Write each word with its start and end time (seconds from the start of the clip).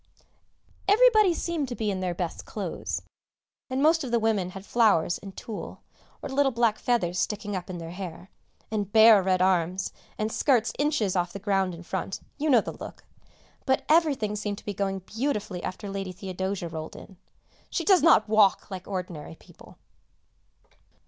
Everybody 0.87 1.31
seemed 1.35 1.67
to 1.67 1.75
be 1.75 1.91
in 1.91 1.99
their 1.99 2.15
best 2.15 2.43
clothes, 2.43 3.03
and 3.69 3.83
most 3.83 4.03
of 4.03 4.09
the 4.09 4.17
women 4.17 4.49
had 4.49 4.65
flowers 4.65 5.19
and 5.19 5.37
tulle 5.37 5.83
or 6.23 6.29
little 6.29 6.51
black 6.51 6.79
feathers 6.79 7.19
sticking 7.19 7.55
up 7.55 7.69
in 7.69 7.77
their 7.77 7.91
hair, 7.91 8.31
and 8.71 8.91
bare 8.91 9.21
red 9.21 9.43
arms, 9.43 9.93
and 10.17 10.31
skirts 10.31 10.73
inches 10.79 11.15
off 11.15 11.31
the 11.33 11.37
ground 11.37 11.75
in 11.75 11.83
front; 11.83 12.19
you 12.39 12.49
know 12.49 12.61
the 12.61 12.71
look. 12.71 13.05
But 13.67 13.85
everything 13.89 14.35
seemed 14.35 14.57
to 14.57 14.65
be 14.65 14.73
going 14.73 15.03
beautifully 15.05 15.61
after 15.63 15.87
Lady 15.87 16.11
Theodosia 16.11 16.67
rolled 16.67 16.95
in 16.95 17.17
(she 17.69 17.83
does 17.85 18.01
not 18.01 18.27
walk, 18.27 18.71
like 18.71 18.87
ordinary 18.87 19.35
people)! 19.35 19.77